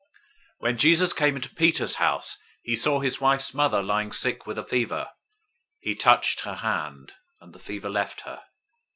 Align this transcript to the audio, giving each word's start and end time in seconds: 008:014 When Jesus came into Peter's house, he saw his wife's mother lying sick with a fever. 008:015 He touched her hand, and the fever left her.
008:014 0.01 0.07
When 0.57 0.77
Jesus 0.77 1.13
came 1.13 1.35
into 1.35 1.53
Peter's 1.53 1.95
house, 1.97 2.39
he 2.63 2.75
saw 2.75 2.99
his 3.01 3.21
wife's 3.21 3.53
mother 3.53 3.83
lying 3.83 4.11
sick 4.11 4.47
with 4.47 4.57
a 4.57 4.65
fever. 4.65 5.03
008:015 5.85 5.91
He 5.91 5.93
touched 5.93 6.39
her 6.39 6.55
hand, 6.55 7.13
and 7.39 7.53
the 7.53 7.59
fever 7.59 7.87
left 7.87 8.21
her. 8.21 8.41